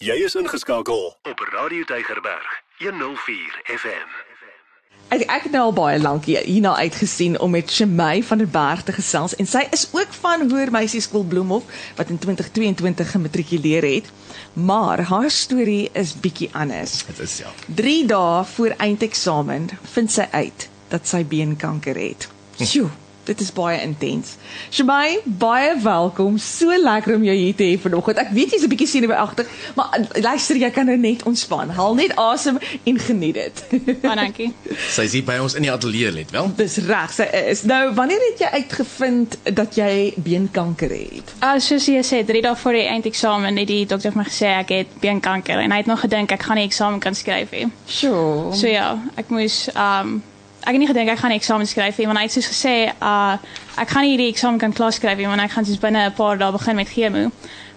[0.00, 2.46] Jy is ingeskakel op Radio Tygerberg
[2.78, 4.08] 104 FM.
[5.12, 8.48] Ek ek het nou al baie lank hier- hierna uitgesien om met Shemay van der
[8.48, 11.64] Berg te gesels en sy is ook van Hoër Meisieskool Bloemhof
[11.96, 14.08] wat in 2022 gematrikuleer het.
[14.52, 17.04] Maar haar storie is bietjie anders.
[17.06, 17.52] Dit is ja.
[17.74, 22.28] 3 dae voor eindeksamen vind sy uit dat sy beenkanker het.
[22.56, 22.88] Sjoe,
[23.30, 24.34] dit is baie intens.
[24.74, 26.38] Shemay, baie welkom.
[26.42, 28.18] So lekker om jou hier te hê vanoggend.
[28.22, 31.70] Ek weet jy's 'n bietjie senuweeagtig, maar uh, luister, jy kan nou net ontspan.
[31.76, 33.64] Haal net asem en geniet dit.
[34.02, 34.50] Baie dankie.
[34.96, 36.50] Sy is hier by ons in die ateljee let wel.
[36.58, 37.62] Dis reg, sy is.
[37.70, 41.34] Nou, wanneer het jy uitgevind dat jy beenkanker het?
[41.38, 44.50] Uh, soos jy sê, 3 dae voor die eindeksamen het die dokter vir my gesê
[44.58, 47.70] ek het beenkanker en hy het nog gedink ek gaan nie eksamen kan skryf nie.
[47.86, 48.50] Sure.
[48.56, 50.18] So ja, ek moes um
[50.70, 52.74] ek het nie gedink ek gaan die eksamen skryf nie want hy het soos gesê
[53.02, 53.34] uh
[53.82, 56.14] ek gaan nie die eksamen kan klaar skryf nie want ek gaan soos binne 'n
[56.14, 57.30] paar dae begin met chemo.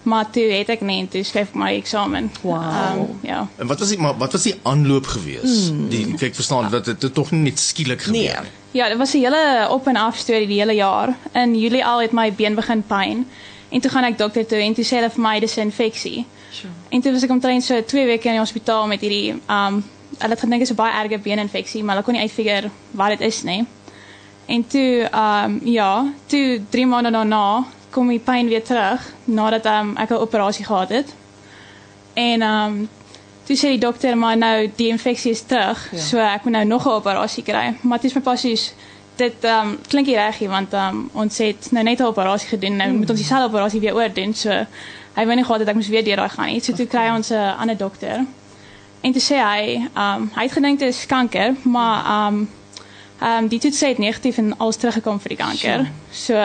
[0.04, 2.30] Maar toe het ek net toe skryf ek my eksamen.
[2.42, 2.60] Wow.
[2.60, 3.46] Um, ja.
[3.58, 5.68] En wat was die maar wat was die aanloop gewees?
[5.68, 5.88] Hmm.
[5.88, 8.28] Die kyk verstaan dat dit tog nie net skielik gebeur Nee.
[8.40, 8.50] nie.
[8.80, 11.16] Ja, dit was 'n hele op en af storie die hele jaar.
[11.32, 13.26] In Julie al het my been begin pyn.
[13.70, 16.26] En toe gaan ek dokter toe en toe sê hulle vir my dis 'n infeksie.
[16.50, 16.72] Sure.
[16.90, 19.84] En toe was ek omtrent so 2 weke in die hospitaal met hierdie um
[20.18, 23.08] hulle het gedink dit is 'n baie erge beeninfeksie, maar hulle kon nie uitfigure wat
[23.08, 23.66] dit is nie.
[24.46, 29.96] En toe um ja, toe 3 maande daarna kom die pyn weer terug nadat um,
[29.96, 31.14] ek 'n operasie gehad het.
[32.14, 32.88] En um
[33.44, 35.98] toe sê die dokter maar nou die infeksie is terug, Ja.
[35.98, 36.02] ja.
[36.04, 37.74] so ek moet nou nog 'n operasie kry.
[37.80, 38.74] Maar dit is my passies
[39.16, 42.76] dit um klink nie reg nie want um ons het nou net 'n operasie gedoen
[42.76, 44.34] nou moet ons dieselfde operasie weer oor doen.
[44.34, 44.50] So
[45.16, 46.60] hy wou nie gehad het ek moes weer deur daai gaan nie.
[46.60, 48.24] So toe kry ons 'n ander dokter.
[49.04, 49.64] En toe sê hy
[50.00, 52.44] um hy het gedink dit is kanker, maar um
[53.20, 55.86] um die toets sê het negatief en alles teruggekom vir die kanker.
[56.12, 56.40] So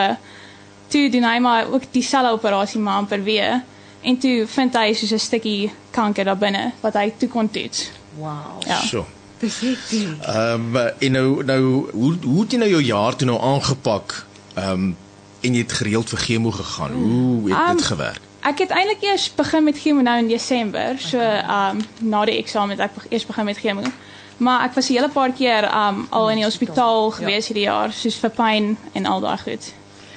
[0.92, 3.62] toe doen hy maar ook dieselfde operasie maar amper weer.
[4.02, 7.90] En toe vind hy soos 'n stukkie kanker daar binne wat hy toe kon toets.
[8.18, 8.60] Wow.
[8.66, 8.80] Ja.
[8.80, 9.06] So.
[9.40, 10.20] Dis hektiek.
[10.20, 14.26] Ehm um, en nou nou hoe hoe het jy nou jou jaar toe nou aangepak?
[14.54, 14.96] Ehm um,
[15.40, 16.92] en jy het gereeld vir chemo gegaan.
[16.92, 18.20] Hoe het Um, dit gewerk?
[18.40, 20.98] Ek het eintlik eers begin met chemo nou in Desember.
[20.98, 23.82] So um na die eksamen het ek be- eers begin met chemo.
[24.36, 27.92] Maar ek was 'n hele paar keer um al in die hospitaal gewees hierdie jaar,
[27.92, 29.72] soos vir pyn en al daai goed.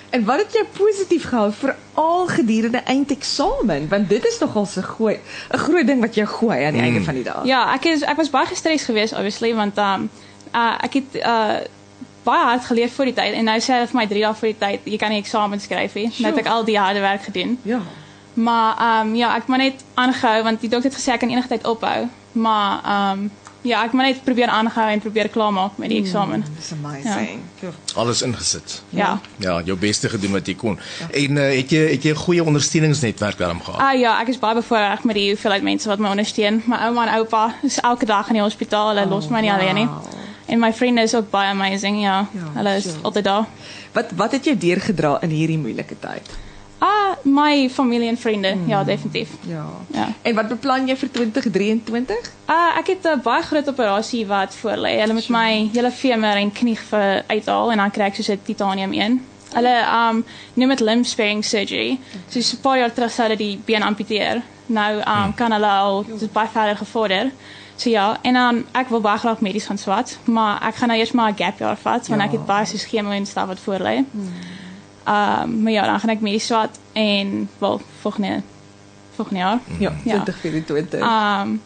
[0.10, 3.88] En wat het jou positief gehou veral gedurende eindeksamen?
[3.90, 5.20] Want dit is nogal 'n gooi
[5.52, 6.88] 'n groot ding wat jou gooi aan die mm.
[6.88, 7.46] einde van die dag.
[7.46, 10.10] Ja, ek is ek was baie gestres geweest obviously want um
[10.56, 11.58] uh, ek het uh
[12.24, 14.48] baie hard geleer voor die tyd en nou sê hulle vir my 3 dae voor
[14.48, 16.12] die tyd jy kan nie eksamen skryf nie.
[16.18, 17.60] Nou het ek al die harde werk gedoen.
[17.64, 17.82] Ja.
[18.34, 21.48] Maar um ja, ek moet net aangehou want die dokter het gesê ek kan enige
[21.48, 22.08] tyd ophou.
[22.32, 23.32] Maar um
[23.64, 26.44] ja, ek moet net probeer aanhou en probeer klaarmaak met die eksamen.
[26.58, 27.40] Dis amazing.
[27.62, 27.70] Ja.
[27.96, 28.82] Alles ingesit.
[28.90, 29.20] Ja.
[29.38, 30.80] Ja, jou beste gedoen wat jy kon.
[31.12, 33.80] En uh, het jy het jy 'n goeie ondersteuningsnetwerk daarom gehad?
[33.82, 36.62] Ah ja, ek is baie bevoorreg met die hoeveelheid mense wat my ondersteun.
[36.66, 38.88] My ouma en oupa is elke dag in die hospitaal.
[38.88, 39.90] Hulle los my nie alleen nie.
[40.46, 42.28] En my vriende is ook baie amazing, ja.
[42.34, 43.02] Ja, Hulle is sure.
[43.02, 43.46] altyd daar.
[43.92, 46.30] Wat wat het jou deurgedra in hierdie moeilike tyd?
[47.24, 48.58] My familie en vriende.
[48.68, 49.30] Ja, definitief.
[49.48, 49.66] Ja.
[49.94, 50.08] Ja.
[50.22, 52.32] En wat beplan jy vir 2023?
[52.46, 55.00] Ah, ek het 'n baie groot operasie wat voor lê.
[55.00, 58.40] Hulle moet my hele femur en knie ver uithaal en dan kry ek soos 'n
[58.44, 59.26] titanium een.
[59.54, 62.00] Hulle um noem dit limb sparing surgery.
[62.30, 64.42] So so 'n paar jaar terug sou hulle die been amputeer.
[64.66, 67.32] Nou um kan hulle al dit baie verder gevorder.
[67.76, 71.00] So ja, en dan ek wil baie graag medies gaan swat, maar ek gaan nou
[71.00, 72.26] eers maar 'n gap jaar vat want Ja.
[72.28, 74.04] ek het baie soos chemo en stuff wat voor lê.
[75.08, 78.42] Um maar ja, dan gaan ek medies swat en wel volgende
[79.16, 79.60] volgende jaar.
[79.80, 80.24] Ja, Ja.
[80.24, 81.00] 2024.
[81.02, 81.62] Um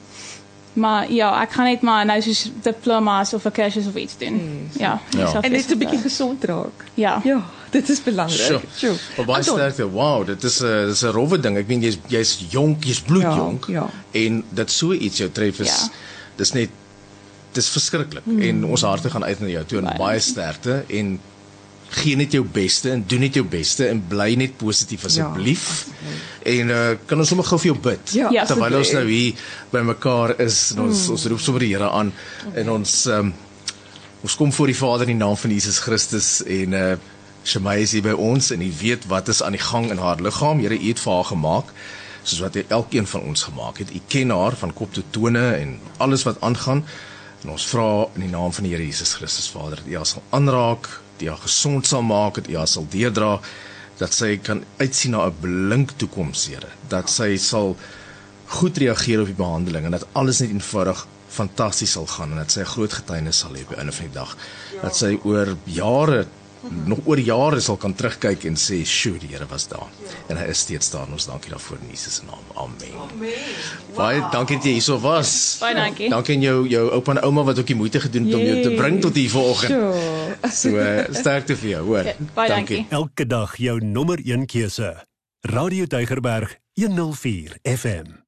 [0.78, 4.70] maar ja, ek gaan net maar nou soos diploma's of 'n kursus of iets doen.
[4.78, 5.00] Ja.
[5.10, 5.22] Ja.
[5.24, 6.84] ek sal en net 'n bietjie gesond raak.
[6.94, 7.22] Ja.
[7.24, 8.62] Ja, dit is belangrik.
[8.76, 8.96] Sure.
[9.18, 9.90] Maar baie sterkte.
[9.90, 11.58] Wow, dit is 'n dis 'n rowwe ding.
[11.58, 13.90] Ek meen jy's jy's jonk, jy's bloedjonk Ja, ja.
[14.22, 15.88] en dat so iets jou tref is Ja.
[16.36, 16.70] dis net
[17.52, 18.26] dis verskriklik.
[18.26, 18.42] Mm.
[18.42, 21.20] En ons harte gaan uit na jou toe en Baie baie sterkte en
[21.90, 25.88] gee net jou beste en doen net jou beste en bly net positief asseblief.
[26.46, 28.46] en uh, kan ons sommer gou vir jou bid Ja, Ja.
[28.46, 29.34] terwyl ons nou hier
[29.72, 31.12] by mekaar is en ons mm.
[31.16, 32.12] ons roep sommer die Here aan
[32.56, 33.34] en ons um,
[34.24, 36.96] ons kom voor die Vader in die naam van Jesus Christus en uh
[37.48, 40.20] Shemay is hier by ons en hy weet wat is aan die gang in haar
[40.20, 40.60] liggaam.
[40.60, 41.70] Here, u het vir haar gemaak
[42.28, 43.94] soos wat hy elkeen van ons gemaak het.
[43.96, 46.84] U ken haar van kop tot tone en alles wat aangaan.
[47.46, 50.06] En ons vra in die naam van die Here Jesus Christus Vader, dat U haar
[50.12, 53.40] sal aanraak, dat U haar gesond sal maak, dat U haar sal deerdra,
[53.98, 56.70] dat sy kan uitsien na 'n blink toekoms, Here.
[56.88, 57.76] Dat sy sal
[58.48, 62.52] goed reageer op die behandeling en dat alles net eenvoudig fantasties sal gaan en dat
[62.52, 64.38] sy 'n groot getuienis sal hê op die einde van die dag.
[64.82, 66.26] Dat sy oor jare
[66.86, 69.88] nog oor jare sal kan terugkyk en sê, "Sjoe, die Here was daar."
[70.28, 72.44] En hy is steeds daar en ons dankie daarvoor in Jesus se naam.
[72.54, 73.12] Amen.
[73.12, 73.30] Amen.
[73.88, 73.96] Wow.
[73.98, 75.58] Baie dankie dat jy hier so was.
[75.60, 76.10] Baie dankie.
[76.10, 78.62] Dankie aan jou jou oupa en ouma wat ook die moeite gedoen het om jou
[78.62, 79.72] te bring tot hier vanoggend.
[79.72, 80.27] Sure.
[80.52, 82.06] So eh, sterkte vir jou, hoor.
[82.06, 82.84] Okay, baie dankie.
[82.84, 82.98] dankie.
[82.98, 84.94] Elke dag jou nommer 1 keuse.
[85.48, 88.27] Radio Deugerberg 104 FM.